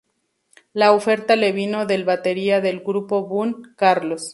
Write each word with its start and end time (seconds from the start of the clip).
La 0.73 0.93
oferta 0.93 1.35
le 1.35 1.51
vino 1.51 1.85
del 1.85 2.05
batería 2.05 2.59
del 2.59 2.79
grupo 2.79 3.27
Bun 3.27 3.67
E. 3.67 3.75
Carlos. 3.75 4.29